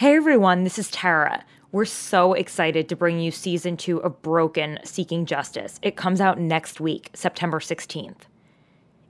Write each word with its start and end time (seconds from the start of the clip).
Hey 0.00 0.16
everyone, 0.16 0.64
this 0.64 0.78
is 0.78 0.90
Tara. 0.90 1.44
We're 1.72 1.84
so 1.84 2.32
excited 2.32 2.88
to 2.88 2.96
bring 2.96 3.20
you 3.20 3.30
season 3.30 3.76
two 3.76 4.02
of 4.02 4.22
Broken 4.22 4.78
Seeking 4.82 5.26
Justice. 5.26 5.78
It 5.82 5.94
comes 5.94 6.22
out 6.22 6.40
next 6.40 6.80
week, 6.80 7.10
September 7.12 7.60
16th. 7.60 8.22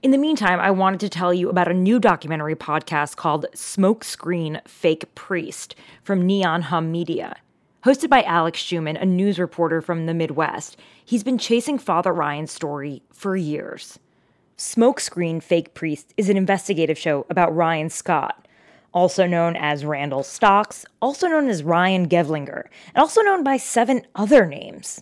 In 0.03 0.11
the 0.11 0.17
meantime, 0.17 0.59
I 0.59 0.69
wanted 0.71 0.99
to 0.99 1.07
tell 1.07 1.33
you 1.33 1.49
about 1.49 1.71
a 1.71 1.73
new 1.73 1.97
documentary 1.97 2.57
podcast 2.57 3.15
called 3.15 3.45
Smokescreen 3.55 4.67
Fake 4.67 5.15
Priest 5.15 5.75
from 6.03 6.25
Neon 6.25 6.63
Hum 6.63 6.91
Media. 6.91 7.37
Hosted 7.85 8.09
by 8.09 8.23
Alex 8.23 8.61
Schuman, 8.61 9.01
a 9.01 9.05
news 9.05 9.39
reporter 9.39 9.81
from 9.81 10.07
the 10.07 10.13
Midwest, 10.13 10.75
he's 11.05 11.23
been 11.23 11.37
chasing 11.37 11.79
Father 11.79 12.11
Ryan's 12.11 12.51
story 12.51 13.01
for 13.13 13.37
years. 13.37 13.97
Smokescreen 14.57 15.41
Fake 15.41 15.73
Priest 15.73 16.13
is 16.17 16.27
an 16.27 16.35
investigative 16.35 16.97
show 16.97 17.25
about 17.29 17.55
Ryan 17.55 17.89
Scott, 17.89 18.45
also 18.93 19.25
known 19.25 19.55
as 19.55 19.85
Randall 19.85 20.23
Stocks, 20.23 20.85
also 21.01 21.27
known 21.27 21.49
as 21.49 21.63
Ryan 21.63 22.07
Gevlinger, 22.07 22.65
and 22.93 23.01
also 23.01 23.21
known 23.21 23.43
by 23.43 23.57
seven 23.57 24.05
other 24.15 24.45
names. 24.45 25.01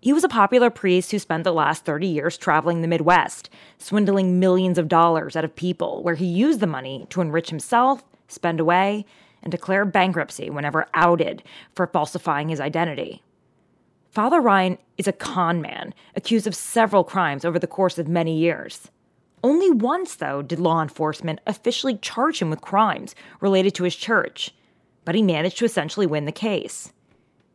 He 0.00 0.12
was 0.12 0.24
a 0.24 0.28
popular 0.28 0.68
priest 0.68 1.10
who 1.10 1.18
spent 1.18 1.44
the 1.44 1.52
last 1.52 1.84
30 1.84 2.06
years 2.06 2.36
traveling 2.36 2.82
the 2.82 2.88
Midwest, 2.88 3.48
swindling 3.78 4.38
millions 4.38 4.76
of 4.76 4.88
dollars 4.88 5.34
out 5.34 5.44
of 5.44 5.56
people, 5.56 6.02
where 6.02 6.14
he 6.14 6.26
used 6.26 6.60
the 6.60 6.66
money 6.66 7.06
to 7.10 7.22
enrich 7.22 7.48
himself, 7.48 8.04
spend 8.28 8.60
away, 8.60 9.06
and 9.42 9.50
declare 9.50 9.84
bankruptcy 9.84 10.50
whenever 10.50 10.88
outed 10.92 11.42
for 11.74 11.86
falsifying 11.86 12.48
his 12.48 12.60
identity. 12.60 13.22
Father 14.10 14.40
Ryan 14.40 14.78
is 14.96 15.08
a 15.08 15.12
con 15.12 15.60
man, 15.60 15.94
accused 16.14 16.46
of 16.46 16.54
several 16.54 17.02
crimes 17.02 17.44
over 17.44 17.58
the 17.58 17.66
course 17.66 17.98
of 17.98 18.06
many 18.06 18.36
years. 18.36 18.90
Only 19.44 19.70
once, 19.70 20.14
though, 20.14 20.40
did 20.40 20.58
law 20.58 20.80
enforcement 20.80 21.38
officially 21.46 21.98
charge 21.98 22.40
him 22.40 22.48
with 22.48 22.62
crimes 22.62 23.14
related 23.42 23.74
to 23.74 23.84
his 23.84 23.94
church, 23.94 24.54
but 25.04 25.14
he 25.14 25.20
managed 25.20 25.58
to 25.58 25.66
essentially 25.66 26.06
win 26.06 26.24
the 26.24 26.32
case. 26.32 26.94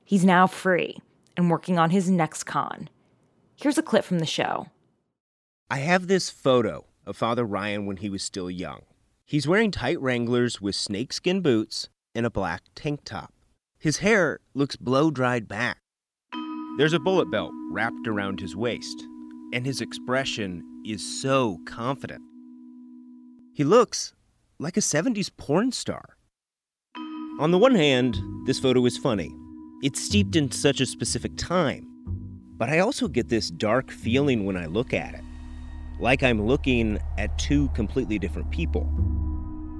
He's 0.05 0.23
now 0.23 0.45
free 0.45 0.99
and 1.35 1.49
working 1.49 1.79
on 1.79 1.89
his 1.89 2.07
next 2.07 2.43
con. 2.43 2.89
Here's 3.55 3.79
a 3.79 3.81
clip 3.81 4.05
from 4.05 4.19
the 4.19 4.27
show. 4.27 4.67
I 5.71 5.79
have 5.79 6.05
this 6.05 6.29
photo 6.29 6.85
of 7.07 7.17
Father 7.17 7.43
Ryan 7.43 7.87
when 7.87 7.97
he 7.97 8.09
was 8.11 8.21
still 8.21 8.51
young. 8.51 8.81
He's 9.25 9.47
wearing 9.47 9.71
tight 9.71 9.99
Wranglers 9.99 10.61
with 10.61 10.75
snakeskin 10.75 11.41
boots 11.41 11.89
and 12.13 12.23
a 12.23 12.29
black 12.29 12.61
tank 12.75 12.99
top. 13.03 13.33
His 13.79 13.97
hair 13.97 14.41
looks 14.53 14.75
blow 14.75 15.09
dried 15.09 15.47
back. 15.47 15.79
There's 16.77 16.93
a 16.93 16.99
bullet 16.99 17.31
belt 17.31 17.51
wrapped 17.71 18.07
around 18.07 18.41
his 18.41 18.55
waist, 18.55 19.07
and 19.53 19.65
his 19.65 19.81
expression 19.81 20.63
is 20.85 21.21
so 21.21 21.59
confident. 21.65 22.21
He 23.53 23.63
looks 23.63 24.13
like 24.59 24.77
a 24.77 24.81
70s 24.81 25.29
porn 25.35 25.71
star. 25.71 26.17
On 27.39 27.51
the 27.51 27.57
one 27.57 27.75
hand, 27.75 28.17
this 28.45 28.59
photo 28.59 28.85
is 28.85 28.97
funny. 28.97 29.33
It's 29.81 30.01
steeped 30.01 30.35
in 30.35 30.51
such 30.51 30.81
a 30.81 30.85
specific 30.85 31.37
time. 31.37 31.85
But 32.57 32.69
I 32.69 32.79
also 32.79 33.07
get 33.07 33.29
this 33.29 33.49
dark 33.49 33.89
feeling 33.89 34.45
when 34.45 34.57
I 34.57 34.65
look 34.65 34.93
at 34.93 35.13
it, 35.13 35.23
like 35.99 36.21
I'm 36.23 36.45
looking 36.45 36.99
at 37.17 37.37
two 37.39 37.69
completely 37.69 38.19
different 38.19 38.51
people. 38.51 38.81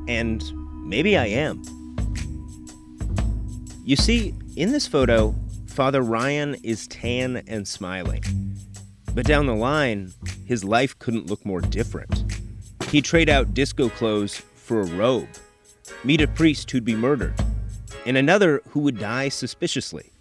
And 0.07 0.41
maybe 0.87 1.17
I 1.17 1.25
am. 1.25 1.61
You 3.83 3.97
see, 3.97 4.33
in 4.55 4.71
this 4.71 4.87
photo, 4.87 5.35
Father 5.67 6.01
Ryan 6.01 6.55
is 6.63 6.87
tan 6.87 7.43
and 7.47 7.67
smiling. 7.67 8.23
But 9.19 9.25
down 9.25 9.47
the 9.47 9.53
line, 9.53 10.13
his 10.45 10.63
life 10.63 10.97
couldn't 10.97 11.25
look 11.25 11.45
more 11.45 11.59
different. 11.59 12.23
He'd 12.89 13.03
trade 13.03 13.27
out 13.27 13.53
disco 13.53 13.89
clothes 13.89 14.37
for 14.55 14.79
a 14.79 14.85
robe, 14.85 15.27
meet 16.05 16.21
a 16.21 16.27
priest 16.27 16.71
who'd 16.71 16.85
be 16.85 16.95
murdered, 16.95 17.33
and 18.05 18.15
another 18.15 18.61
who 18.69 18.79
would 18.79 18.97
die 18.97 19.27
suspiciously. 19.27 20.13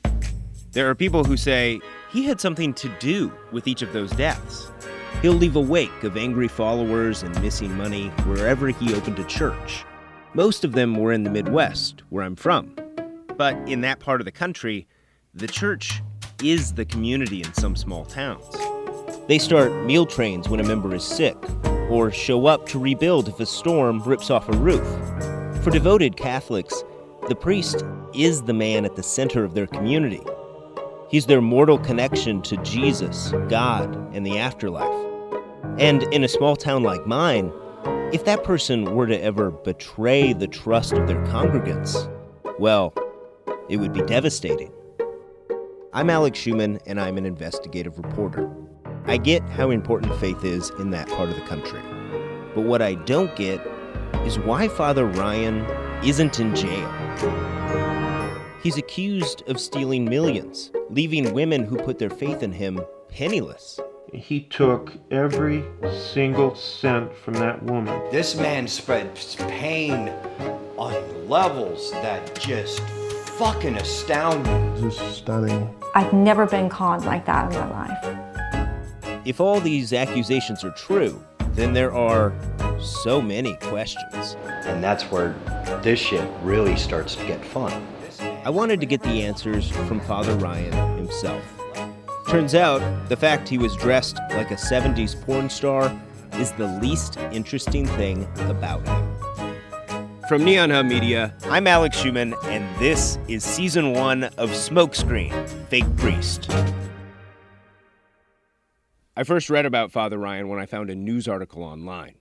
There 0.72 0.90
are 0.90 0.96
people 0.96 1.22
who 1.22 1.36
say 1.36 1.80
he 2.10 2.24
had 2.24 2.40
something 2.40 2.74
to 2.74 2.88
do 2.98 3.32
with 3.52 3.68
each 3.68 3.82
of 3.82 3.92
those 3.92 4.10
deaths. 4.10 4.68
He'll 5.22 5.32
leave 5.32 5.54
a 5.54 5.60
wake 5.60 6.02
of 6.02 6.16
angry 6.16 6.48
followers 6.48 7.22
and 7.22 7.40
missing 7.40 7.72
money 7.76 8.08
wherever 8.26 8.66
he 8.66 8.96
opened 8.96 9.20
a 9.20 9.24
church. 9.26 9.84
Most 10.34 10.64
of 10.64 10.72
them 10.72 10.96
were 10.96 11.12
in 11.12 11.22
the 11.22 11.30
Midwest, 11.30 12.02
where 12.08 12.24
I'm 12.24 12.34
from. 12.34 12.74
But 13.36 13.54
in 13.68 13.80
that 13.82 14.00
part 14.00 14.20
of 14.20 14.24
the 14.24 14.32
country, 14.32 14.88
the 15.34 15.46
church 15.46 16.02
is 16.42 16.72
the 16.72 16.84
community 16.84 17.42
in 17.42 17.54
some 17.54 17.76
small 17.76 18.04
towns. 18.04 18.67
They 19.28 19.38
start 19.38 19.84
meal 19.84 20.06
trains 20.06 20.48
when 20.48 20.58
a 20.58 20.66
member 20.66 20.94
is 20.94 21.04
sick, 21.04 21.36
or 21.90 22.10
show 22.10 22.46
up 22.46 22.64
to 22.68 22.78
rebuild 22.78 23.28
if 23.28 23.38
a 23.38 23.44
storm 23.44 24.02
rips 24.04 24.30
off 24.30 24.48
a 24.48 24.56
roof. 24.56 24.88
For 25.62 25.70
devoted 25.70 26.16
Catholics, 26.16 26.82
the 27.28 27.34
priest 27.34 27.84
is 28.14 28.40
the 28.40 28.54
man 28.54 28.86
at 28.86 28.96
the 28.96 29.02
center 29.02 29.44
of 29.44 29.52
their 29.52 29.66
community. 29.66 30.22
He's 31.10 31.26
their 31.26 31.42
mortal 31.42 31.78
connection 31.78 32.40
to 32.40 32.56
Jesus, 32.62 33.34
God, 33.50 33.94
and 34.14 34.24
the 34.24 34.38
afterlife. 34.38 35.06
And 35.78 36.04
in 36.04 36.24
a 36.24 36.28
small 36.28 36.56
town 36.56 36.82
like 36.82 37.06
mine, 37.06 37.52
if 38.14 38.24
that 38.24 38.44
person 38.44 38.94
were 38.94 39.06
to 39.06 39.22
ever 39.22 39.50
betray 39.50 40.32
the 40.32 40.48
trust 40.48 40.94
of 40.94 41.06
their 41.06 41.22
congregants, 41.26 42.10
well, 42.58 42.94
it 43.68 43.76
would 43.76 43.92
be 43.92 44.00
devastating. 44.02 44.72
I'm 45.92 46.08
Alex 46.08 46.38
Schuman, 46.38 46.80
and 46.86 46.98
I'm 46.98 47.18
an 47.18 47.26
investigative 47.26 47.98
reporter. 47.98 48.50
I 49.06 49.16
get 49.16 49.42
how 49.50 49.70
important 49.70 50.14
faith 50.20 50.44
is 50.44 50.70
in 50.78 50.90
that 50.90 51.08
part 51.08 51.30
of 51.30 51.36
the 51.36 51.42
country. 51.42 51.80
But 52.54 52.62
what 52.62 52.82
I 52.82 52.94
don't 52.94 53.34
get 53.36 53.60
is 54.24 54.38
why 54.38 54.68
Father 54.68 55.06
Ryan 55.06 55.64
isn't 56.04 56.40
in 56.40 56.54
jail. 56.54 56.90
He's 58.62 58.76
accused 58.76 59.48
of 59.48 59.60
stealing 59.60 60.04
millions, 60.04 60.70
leaving 60.90 61.32
women 61.32 61.64
who 61.64 61.76
put 61.76 61.98
their 61.98 62.10
faith 62.10 62.42
in 62.42 62.52
him 62.52 62.80
penniless. 63.08 63.80
He 64.12 64.40
took 64.40 64.92
every 65.10 65.64
single 66.12 66.54
cent 66.54 67.14
from 67.14 67.34
that 67.34 67.62
woman. 67.62 68.00
This 68.10 68.36
man 68.36 68.66
spreads 68.66 69.36
pain 69.36 70.08
on 70.76 71.28
levels 71.28 71.92
that 71.92 72.38
just 72.40 72.80
fucking 73.38 73.76
astound 73.76 74.44
me. 74.44 74.80
This 74.80 75.00
is 75.00 75.16
stunning. 75.16 75.74
I've 75.94 76.12
never 76.12 76.46
been 76.46 76.68
conned 76.68 77.04
like 77.04 77.26
that 77.26 77.52
in 77.52 77.58
my 77.58 77.70
life. 77.70 78.17
If 79.28 79.42
all 79.42 79.60
these 79.60 79.92
accusations 79.92 80.64
are 80.64 80.70
true, 80.70 81.22
then 81.50 81.74
there 81.74 81.92
are 81.92 82.32
so 82.80 83.20
many 83.20 83.56
questions. 83.56 84.38
And 84.64 84.82
that's 84.82 85.02
where 85.10 85.34
this 85.82 86.00
shit 86.00 86.26
really 86.42 86.76
starts 86.76 87.14
to 87.16 87.26
get 87.26 87.44
fun. 87.44 87.86
I 88.46 88.48
wanted 88.48 88.80
to 88.80 88.86
get 88.86 89.02
the 89.02 89.22
answers 89.22 89.68
from 89.70 90.00
Father 90.00 90.34
Ryan 90.36 90.96
himself. 90.96 91.44
Turns 92.26 92.54
out, 92.54 92.80
the 93.10 93.18
fact 93.18 93.50
he 93.50 93.58
was 93.58 93.76
dressed 93.76 94.16
like 94.30 94.50
a 94.50 94.54
70s 94.54 95.20
porn 95.26 95.50
star 95.50 95.94
is 96.36 96.52
the 96.52 96.68
least 96.80 97.18
interesting 97.30 97.84
thing 97.84 98.26
about 98.48 98.80
him. 98.88 99.14
From 100.26 100.42
Neon 100.42 100.70
Hum 100.70 100.88
Media, 100.88 101.34
I'm 101.44 101.66
Alex 101.66 102.00
Schuman, 102.00 102.32
and 102.44 102.64
this 102.80 103.18
is 103.28 103.44
season 103.44 103.92
one 103.92 104.24
of 104.24 104.48
Smokescreen 104.52 105.46
Fake 105.68 105.96
Priest. 105.98 106.50
I 109.18 109.24
first 109.24 109.50
read 109.50 109.66
about 109.66 109.90
Father 109.90 110.16
Ryan 110.16 110.46
when 110.46 110.60
I 110.60 110.66
found 110.66 110.90
a 110.90 110.94
news 110.94 111.26
article 111.26 111.64
online. 111.64 112.18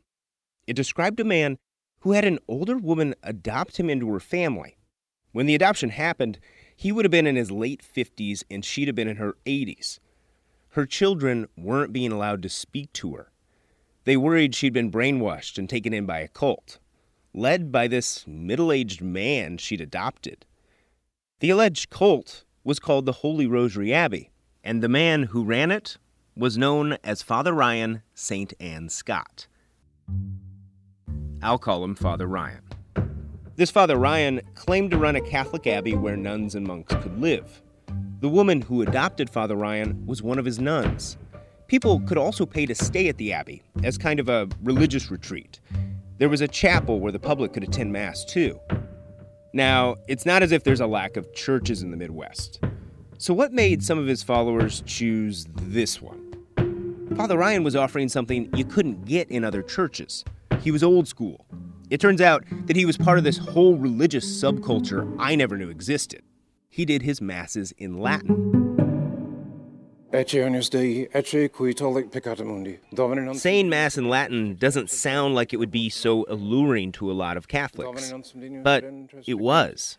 It 0.66 0.76
described 0.76 1.20
a 1.20 1.24
man 1.24 1.60
who 2.00 2.14
had 2.14 2.26
an 2.26 2.40
older 2.48 2.76
woman 2.76 3.14
adopt 3.22 3.78
him 3.78 3.88
into 3.88 4.12
her 4.12 4.20
family. 4.20 4.80
When 5.32 5.46
the 5.46 5.54
adoption 5.54 5.92
happened, 5.92 6.40
he 6.76 6.92
would 6.92 7.06
have 7.06 7.12
been 7.12 7.28
in 7.28 7.36
his 7.36 7.52
late 7.52 7.84
50s 7.84 8.44
and 8.50 8.66
she'd 8.66 8.88
have 8.88 8.96
been 8.96 9.08
in 9.08 9.18
her 9.18 9.38
80s. 9.46 10.00
Her 10.70 10.88
children 10.88 11.48
weren't 11.56 11.94
being 11.94 12.12
allowed 12.12 12.42
to 12.42 12.50
speak 12.50 12.92
to 12.94 13.14
her. 13.14 13.32
They 14.06 14.18
worried 14.18 14.56
she'd 14.56 14.74
been 14.74 14.90
brainwashed 14.90 15.60
and 15.60 15.70
taken 15.70 15.94
in 15.94 16.08
by 16.08 16.22
a 16.22 16.28
cult 16.28 16.80
led 17.32 17.72
by 17.72 17.88
this 17.88 18.26
middle 18.26 18.72
aged 18.72 19.04
man 19.04 19.60
she'd 19.60 19.82
adopted. 19.82 20.48
The 21.42 21.52
alleged 21.52 21.92
cult 21.92 22.44
was 22.64 22.80
called 22.80 23.06
the 23.06 23.12
Holy 23.22 23.46
Rosary 23.46 23.94
Abbey, 23.94 24.32
and 24.64 24.82
the 24.82 24.90
man 24.90 25.24
who 25.24 25.44
ran 25.44 25.70
it 25.70 26.00
was 26.38 26.58
known 26.58 26.98
as 27.04 27.22
Father 27.22 27.54
Ryan 27.54 28.04
St. 28.14 28.54
Anne 28.60 28.90
Scott. 28.90 29.48
I'll 31.42 31.58
call 31.58 31.84
him 31.84 31.96
Father 31.96 32.28
Ryan. 32.28 32.62
This 33.56 33.72
Father 33.72 33.98
Ryan 33.98 34.42
claimed 34.56 34.92
to 34.92 34.98
run 34.98 35.16
a 35.16 35.22
Catholic 35.22 35.68
abbey 35.68 35.96
where 35.96 36.16
nuns 36.16 36.56
and 36.56 36.66
monks 36.66 36.94
could 36.96 37.20
live. 37.20 37.62
The 38.20 38.30
woman 38.30 38.62
who 38.62 38.82
adopted 38.82 39.30
Father 39.30 39.56
Ryan 39.56 40.06
was 40.06 40.22
one 40.22 40.40
of 40.40 40.46
his 40.46 40.60
nuns. 40.60 41.18
People 41.68 42.00
could 42.02 42.18
also 42.18 42.46
pay 42.46 42.66
to 42.66 42.76
stay 42.76 43.10
at 43.10 43.18
the 43.18 43.34
abbey 43.34 43.64
as 43.84 43.98
kind 43.98 44.20
of 44.20 44.30
a 44.30 44.48
religious 44.64 45.12
retreat, 45.12 45.60
there 46.18 46.30
was 46.30 46.42
a 46.42 46.48
chapel 46.48 47.00
where 47.00 47.12
the 47.12 47.20
public 47.20 47.54
could 47.54 47.64
attend 47.64 47.92
Mass 47.92 48.26
too. 48.26 48.60
Now, 49.54 49.98
it's 50.08 50.26
not 50.26 50.42
as 50.42 50.52
if 50.52 50.64
there's 50.64 50.80
a 50.80 50.88
lack 50.88 51.16
of 51.16 51.32
churches 51.34 51.84
in 51.84 51.92
the 51.92 51.98
Midwest. 51.98 52.60
So, 53.20 53.34
what 53.34 53.54
made 53.54 53.84
some 53.84 54.00
of 54.00 54.08
his 54.08 54.24
followers 54.24 54.82
choose 54.86 55.46
this 55.56 56.02
one? 56.02 56.27
Father 57.18 57.36
Ryan 57.36 57.64
was 57.64 57.76
offering 57.76 58.10
something 58.10 58.48
you 58.56 58.64
couldn't 58.64 59.06
get 59.06 59.28
in 59.32 59.44
other 59.44 59.64
churches. 59.64 60.24
He 60.62 60.70
was 60.70 60.84
old 60.84 61.08
school. 61.08 61.48
It 61.90 62.00
turns 62.00 62.22
out 62.22 62.44
that 62.68 62.76
he 62.76 62.86
was 62.86 62.96
part 62.96 63.18
of 63.18 63.24
this 63.24 63.40
whole 63.40 63.76
religious 63.76 64.24
subculture 64.26 65.16
I 65.18 65.34
never 65.34 65.58
knew 65.58 65.70
existed. 65.70 66.22
He 66.70 66.86
did 66.86 67.02
his 67.02 67.20
masses 67.20 67.72
in 67.80 68.00
Latin. 68.00 68.54
Saying 73.34 73.68
Mass 73.68 73.98
in 73.98 74.10
Latin 74.10 74.56
doesn't 74.56 74.92
sound 74.92 75.34
like 75.34 75.54
it 75.54 75.58
would 75.58 75.72
be 75.72 75.90
so 75.90 76.24
alluring 76.30 76.92
to 76.94 77.10
a 77.10 77.14
lot 77.14 77.36
of 77.36 77.48
Catholics, 77.48 78.14
but 78.62 78.86
it 79.26 79.40
was. 79.40 79.98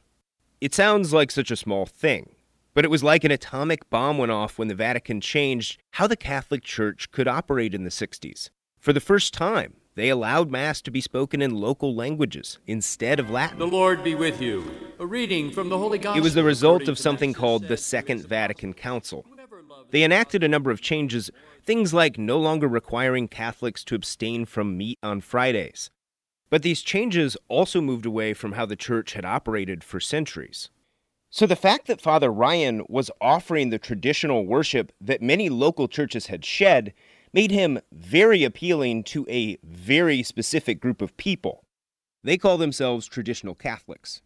It 0.60 0.72
sounds 0.72 1.12
like 1.12 1.32
such 1.32 1.50
a 1.50 1.56
small 1.56 1.84
thing, 1.84 2.30
but 2.78 2.84
it 2.84 2.92
was 2.92 3.02
like 3.02 3.24
an 3.24 3.32
atomic 3.32 3.90
bomb 3.90 4.18
went 4.18 4.30
off 4.30 4.56
when 4.56 4.68
the 4.68 4.74
Vatican 4.76 5.20
changed 5.20 5.80
how 5.94 6.06
the 6.06 6.14
Catholic 6.14 6.62
Church 6.62 7.10
could 7.10 7.26
operate 7.26 7.74
in 7.74 7.82
the 7.82 7.90
60s. 7.90 8.50
For 8.78 8.92
the 8.92 9.00
first 9.00 9.34
time, 9.34 9.78
they 9.96 10.10
allowed 10.10 10.52
Mass 10.52 10.80
to 10.82 10.92
be 10.92 11.00
spoken 11.00 11.42
in 11.42 11.56
local 11.56 11.92
languages 11.92 12.60
instead 12.68 13.18
of 13.18 13.30
Latin. 13.30 13.58
The 13.58 13.66
Lord 13.66 14.04
be 14.04 14.14
with 14.14 14.40
you. 14.40 14.70
A 15.00 15.06
reading 15.06 15.50
from 15.50 15.70
the 15.70 15.76
Holy 15.76 15.98
Gospel. 15.98 16.20
It 16.20 16.22
was 16.22 16.34
the 16.34 16.44
result 16.44 16.86
of 16.86 17.00
something 17.00 17.32
called 17.32 17.66
the 17.66 17.76
Second 17.76 18.24
Vatican 18.24 18.74
Council. 18.74 19.26
They 19.90 20.04
enacted 20.04 20.44
a 20.44 20.48
number 20.48 20.70
of 20.70 20.80
changes, 20.80 21.32
things 21.64 21.92
like 21.92 22.16
no 22.16 22.38
longer 22.38 22.68
requiring 22.68 23.26
Catholics 23.26 23.82
to 23.86 23.96
abstain 23.96 24.44
from 24.44 24.78
meat 24.78 25.00
on 25.02 25.20
Fridays. 25.20 25.90
But 26.48 26.62
these 26.62 26.82
changes 26.82 27.36
also 27.48 27.80
moved 27.80 28.06
away 28.06 28.34
from 28.34 28.52
how 28.52 28.66
the 28.66 28.76
church 28.76 29.14
had 29.14 29.24
operated 29.24 29.82
for 29.82 29.98
centuries. 29.98 30.70
So 31.30 31.46
the 31.46 31.56
fact 31.56 31.86
that 31.86 32.00
Father 32.00 32.30
Ryan 32.30 32.84
was 32.88 33.10
offering 33.20 33.68
the 33.68 33.78
traditional 33.78 34.46
worship 34.46 34.92
that 35.00 35.20
many 35.20 35.48
local 35.50 35.86
churches 35.86 36.26
had 36.26 36.44
shed 36.44 36.94
made 37.34 37.50
him 37.50 37.78
very 37.92 38.44
appealing 38.44 39.04
to 39.04 39.26
a 39.28 39.58
very 39.62 40.22
specific 40.22 40.80
group 40.80 41.02
of 41.02 41.16
people. 41.18 41.64
They 42.24 42.38
call 42.38 42.56
themselves 42.56 43.06
traditional 43.06 43.54
Catholics. 43.54 44.22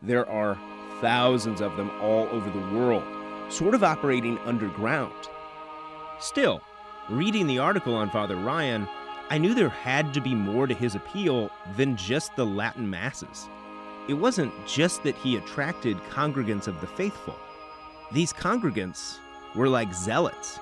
There 0.00 0.28
are 0.28 0.58
thousands 1.00 1.60
of 1.60 1.76
them 1.76 1.90
all 2.00 2.26
over 2.28 2.48
the 2.50 2.76
world 2.76 3.04
sort 3.48 3.74
of 3.74 3.84
operating 3.84 4.38
underground. 4.38 5.14
Still, 6.18 6.62
reading 7.08 7.46
the 7.46 7.58
article 7.58 7.94
on 7.94 8.10
Father 8.10 8.36
Ryan, 8.36 8.88
I 9.28 9.38
knew 9.38 9.54
there 9.54 9.68
had 9.68 10.14
to 10.14 10.20
be 10.20 10.34
more 10.34 10.66
to 10.66 10.74
his 10.74 10.94
appeal 10.94 11.50
than 11.76 11.96
just 11.96 12.34
the 12.36 12.46
Latin 12.46 12.88
Masses. 12.88 13.48
It 14.08 14.14
wasn't 14.14 14.52
just 14.66 15.02
that 15.02 15.16
he 15.16 15.36
attracted 15.36 15.96
congregants 16.10 16.68
of 16.68 16.80
the 16.80 16.86
faithful, 16.86 17.36
these 18.12 18.32
congregants 18.32 19.18
were 19.56 19.68
like 19.68 19.92
zealots. 19.92 20.60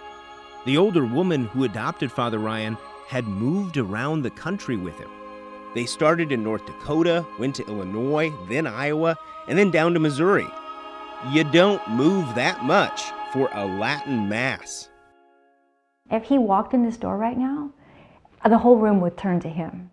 The 0.65 0.79
older 0.79 1.05
woman 1.05 1.45
who 1.47 1.65
adopted 1.65 2.11
Father 2.11 2.39
Ryan 2.39 2.79
had 3.07 3.29
moved 3.29 3.77
around 3.77 4.23
the 4.23 4.31
country 4.31 4.79
with 4.79 4.99
him. 4.99 5.11
They 5.75 5.85
started 5.85 6.33
in 6.33 6.43
North 6.43 6.65
Dakota, 6.65 7.27
went 7.39 7.55
to 7.57 7.67
Illinois, 7.67 8.33
then 8.49 8.67
Iowa, 8.67 9.17
and 9.47 9.59
then 9.59 9.71
down 9.71 9.93
to 9.93 10.01
Missouri. 10.01 10.47
You 11.33 11.45
don't 11.45 11.87
move 11.91 12.35
that 12.35 12.65
much 12.65 13.03
for 13.33 13.51
a 13.53 13.67
Latin 13.67 14.29
Mass. 14.29 14.89
If 16.11 16.25
he 16.25 16.39
walked 16.39 16.73
in 16.73 16.83
this 16.83 16.97
door 16.97 17.19
right 17.19 17.37
now, 17.37 17.73
the 18.49 18.59
whole 18.59 18.77
room 18.77 19.01
would 19.01 19.19
turn 19.19 19.41
to 19.41 19.49
him. 19.49 19.91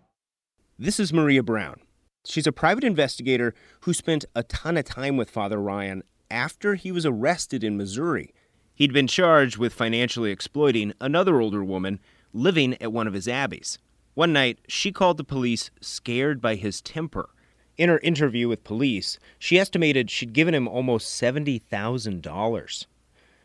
This 0.78 0.98
is 0.98 1.12
Maria 1.12 1.42
Brown. 1.42 1.80
She's 2.24 2.46
a 2.46 2.52
private 2.52 2.84
investigator 2.84 3.52
who 3.80 3.92
spent 3.92 4.24
a 4.34 4.44
ton 4.44 4.76
of 4.76 4.84
time 4.84 5.16
with 5.16 5.30
Father 5.30 5.60
Ryan 5.60 6.04
after 6.30 6.76
he 6.76 6.92
was 6.92 7.04
arrested 7.04 7.64
in 7.64 7.76
Missouri. 7.76 8.32
He'd 8.74 8.92
been 8.92 9.08
charged 9.08 9.58
with 9.58 9.74
financially 9.74 10.30
exploiting 10.30 10.92
another 11.00 11.40
older 11.40 11.64
woman 11.64 11.98
living 12.32 12.80
at 12.80 12.92
one 12.92 13.06
of 13.06 13.12
his 13.12 13.28
abbeys. 13.28 13.78
One 14.14 14.32
night, 14.32 14.60
she 14.68 14.92
called 14.92 15.16
the 15.16 15.24
police 15.24 15.70
scared 15.80 16.40
by 16.40 16.54
his 16.54 16.80
temper. 16.80 17.30
In 17.76 17.88
her 17.88 17.98
interview 18.00 18.48
with 18.48 18.64
police, 18.64 19.18
she 19.38 19.58
estimated 19.58 20.10
she'd 20.10 20.32
given 20.32 20.54
him 20.54 20.68
almost 20.68 21.20
$70,000. 21.20 22.86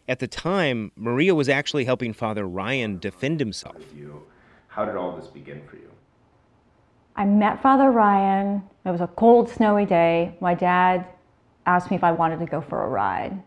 At 0.07 0.19
the 0.19 0.27
time, 0.27 0.91
Maria 0.95 1.33
was 1.33 1.49
actually 1.49 1.85
helping 1.85 2.13
Father 2.13 2.47
Ryan 2.47 2.99
defend 2.99 3.39
himself. 3.39 3.77
How 4.67 4.85
did 4.85 4.95
all 4.95 5.15
this 5.17 5.27
begin 5.27 5.63
for 5.67 5.77
you? 5.77 5.89
I 7.17 7.25
met 7.25 7.61
Father 7.63 7.89
Ryan. 7.89 8.61
It 8.85 8.91
was 8.91 9.01
a 9.01 9.07
cold, 9.07 9.49
snowy 9.49 9.85
day. 9.85 10.37
My 10.39 10.53
dad 10.53 11.05
asked 11.65 11.89
me 11.89 11.97
if 11.97 12.03
I 12.03 12.11
wanted 12.11 12.39
to 12.39 12.45
go 12.45 12.61
for 12.61 12.83
a 12.83 12.87
ride. 12.87 13.41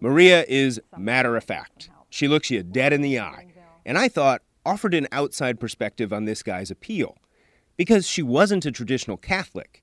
Maria 0.00 0.44
is 0.48 0.80
matter 0.96 1.36
of 1.36 1.44
fact. 1.44 1.90
She 2.08 2.26
looks 2.26 2.50
you 2.50 2.62
dead 2.62 2.92
in 2.92 3.02
the 3.02 3.20
eye. 3.20 3.48
And 3.84 3.98
I 3.98 4.08
thought 4.08 4.40
offered 4.64 4.94
an 4.94 5.08
outside 5.12 5.60
perspective 5.60 6.12
on 6.12 6.24
this 6.24 6.42
guy's 6.42 6.70
appeal. 6.70 7.18
Because 7.76 8.06
she 8.06 8.22
wasn't 8.22 8.64
a 8.64 8.72
traditional 8.72 9.18
Catholic. 9.18 9.82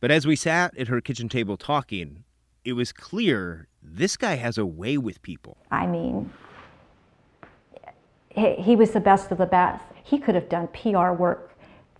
But 0.00 0.10
as 0.10 0.26
we 0.26 0.34
sat 0.34 0.76
at 0.76 0.88
her 0.88 1.00
kitchen 1.00 1.28
table 1.28 1.56
talking, 1.56 2.24
it 2.64 2.72
was 2.72 2.92
clear 2.92 3.68
this 3.82 4.16
guy 4.16 4.34
has 4.34 4.58
a 4.58 4.66
way 4.66 4.98
with 4.98 5.22
people. 5.22 5.58
I 5.70 5.86
mean, 5.86 6.32
he, 8.30 8.54
he 8.56 8.76
was 8.76 8.90
the 8.90 9.00
best 9.00 9.30
of 9.30 9.38
the 9.38 9.46
best. 9.46 9.84
He 10.02 10.18
could 10.18 10.34
have 10.34 10.48
done 10.48 10.68
PR 10.68 11.12
work 11.12 11.53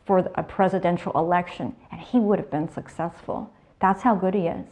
for 0.07 0.19
a 0.35 0.43
presidential 0.43 1.13
election, 1.13 1.75
and 1.91 2.01
he 2.01 2.19
would 2.19 2.39
have 2.39 2.51
been 2.51 2.69
successful. 2.69 3.53
That's 3.81 4.03
how 4.03 4.15
good 4.15 4.35
he 4.35 4.47
is. 4.47 4.67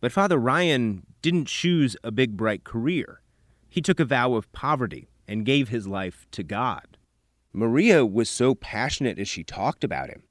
But 0.00 0.12
Father 0.12 0.38
Ryan 0.38 1.04
didn't 1.22 1.48
choose 1.48 1.96
a 2.04 2.10
big, 2.10 2.36
bright 2.36 2.64
career. 2.64 3.20
He 3.68 3.80
took 3.80 4.00
a 4.00 4.04
vow 4.04 4.34
of 4.34 4.50
poverty 4.52 5.08
and 5.26 5.44
gave 5.44 5.68
his 5.68 5.86
life 5.86 6.26
to 6.32 6.42
God. 6.42 6.96
Maria 7.52 8.06
was 8.06 8.30
so 8.30 8.54
passionate 8.54 9.18
as 9.18 9.28
she 9.28 9.42
talked 9.42 9.82
about 9.82 10.08
him. 10.08 10.22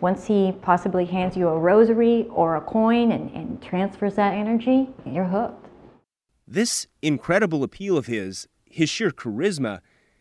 Once 0.00 0.26
he 0.26 0.52
possibly 0.62 1.06
hands 1.06 1.36
you 1.36 1.48
a 1.48 1.58
rosary 1.58 2.26
or 2.30 2.56
a 2.56 2.60
coin 2.60 3.12
and, 3.12 3.30
and 3.34 3.62
transfers 3.62 4.14
that 4.14 4.34
energy, 4.34 4.88
you're 5.04 5.24
hooked. 5.24 5.68
This 6.46 6.86
incredible 7.02 7.64
appeal 7.64 7.96
of 7.96 8.06
his, 8.06 8.46
his 8.66 8.88
sheer 8.88 9.10
charisma, 9.10 9.80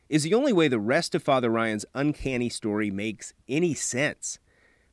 is 0.09 0.23
the 0.23 0.33
only 0.33 0.53
way 0.53 0.67
the 0.67 0.79
rest 0.79 1.15
of 1.15 1.23
Father 1.23 1.49
Ryan's 1.49 1.85
uncanny 1.93 2.49
story 2.49 2.91
makes 2.91 3.33
any 3.47 3.73
sense. 3.73 4.39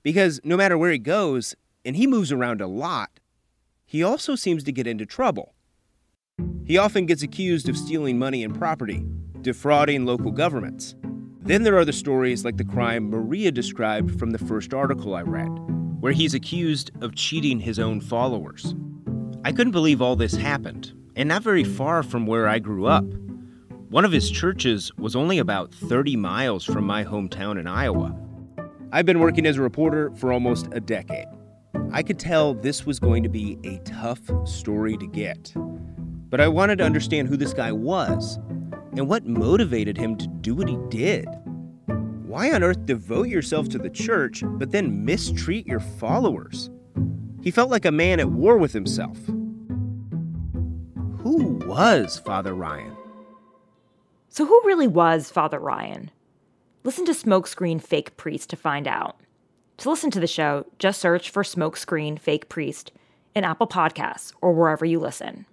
Because 0.02 0.40
no 0.42 0.56
matter 0.56 0.76
where 0.76 0.90
he 0.90 0.98
goes, 0.98 1.54
and 1.84 1.96
he 1.96 2.06
moves 2.06 2.32
around 2.32 2.60
a 2.60 2.66
lot, 2.66 3.20
he 3.84 4.02
also 4.02 4.34
seems 4.34 4.64
to 4.64 4.72
get 4.72 4.86
into 4.86 5.04
trouble. 5.04 5.54
He 6.64 6.78
often 6.78 7.06
gets 7.06 7.22
accused 7.22 7.68
of 7.68 7.76
stealing 7.76 8.18
money 8.18 8.42
and 8.42 8.56
property, 8.56 9.04
defrauding 9.42 10.06
local 10.06 10.30
governments. 10.30 10.94
Then 11.42 11.64
there 11.64 11.76
are 11.76 11.84
the 11.84 11.92
stories 11.92 12.44
like 12.44 12.56
the 12.56 12.64
crime 12.64 13.10
Maria 13.10 13.50
described 13.50 14.18
from 14.18 14.30
the 14.30 14.38
first 14.38 14.72
article 14.72 15.14
I 15.14 15.22
read, 15.22 15.50
where 16.00 16.12
he's 16.12 16.34
accused 16.34 16.90
of 17.02 17.14
cheating 17.14 17.60
his 17.60 17.78
own 17.78 18.00
followers. 18.00 18.74
I 19.44 19.52
couldn't 19.52 19.72
believe 19.72 20.00
all 20.00 20.16
this 20.16 20.36
happened, 20.36 20.92
and 21.16 21.28
not 21.28 21.42
very 21.42 21.64
far 21.64 22.02
from 22.02 22.26
where 22.26 22.48
I 22.48 22.60
grew 22.60 22.86
up. 22.86 23.04
One 23.92 24.06
of 24.06 24.12
his 24.12 24.30
churches 24.30 24.90
was 24.96 25.14
only 25.14 25.38
about 25.38 25.70
30 25.70 26.16
miles 26.16 26.64
from 26.64 26.86
my 26.86 27.04
hometown 27.04 27.60
in 27.60 27.66
Iowa. 27.66 28.16
I've 28.90 29.04
been 29.04 29.20
working 29.20 29.44
as 29.44 29.58
a 29.58 29.60
reporter 29.60 30.10
for 30.16 30.32
almost 30.32 30.66
a 30.72 30.80
decade. 30.80 31.26
I 31.90 32.02
could 32.02 32.18
tell 32.18 32.54
this 32.54 32.86
was 32.86 32.98
going 32.98 33.22
to 33.22 33.28
be 33.28 33.58
a 33.64 33.76
tough 33.80 34.22
story 34.48 34.96
to 34.96 35.06
get. 35.06 35.52
But 36.30 36.40
I 36.40 36.48
wanted 36.48 36.78
to 36.78 36.86
understand 36.86 37.28
who 37.28 37.36
this 37.36 37.52
guy 37.52 37.70
was 37.70 38.38
and 38.96 39.06
what 39.08 39.26
motivated 39.26 39.98
him 39.98 40.16
to 40.16 40.26
do 40.26 40.54
what 40.54 40.70
he 40.70 40.78
did. 40.88 41.26
Why 42.24 42.50
on 42.50 42.62
earth 42.62 42.86
devote 42.86 43.28
yourself 43.28 43.68
to 43.68 43.78
the 43.78 43.90
church 43.90 44.42
but 44.42 44.70
then 44.70 45.04
mistreat 45.04 45.66
your 45.66 45.80
followers? 45.80 46.70
He 47.42 47.50
felt 47.50 47.68
like 47.68 47.84
a 47.84 47.92
man 47.92 48.20
at 48.20 48.30
war 48.30 48.56
with 48.56 48.72
himself. 48.72 49.18
Who 51.18 51.60
was 51.66 52.18
Father 52.20 52.54
Ryan? 52.54 52.96
So, 54.34 54.46
who 54.46 54.62
really 54.64 54.88
was 54.88 55.30
Father 55.30 55.58
Ryan? 55.58 56.10
Listen 56.84 57.04
to 57.04 57.12
Smokescreen 57.12 57.82
Fake 57.82 58.16
Priest 58.16 58.48
to 58.48 58.56
find 58.56 58.88
out. 58.88 59.20
To 59.76 59.90
listen 59.90 60.10
to 60.10 60.20
the 60.20 60.26
show, 60.26 60.64
just 60.78 61.02
search 61.02 61.28
for 61.28 61.42
Smokescreen 61.42 62.18
Fake 62.18 62.48
Priest 62.48 62.92
in 63.34 63.44
Apple 63.44 63.66
Podcasts 63.66 64.32
or 64.40 64.54
wherever 64.54 64.86
you 64.86 64.98
listen. 64.98 65.44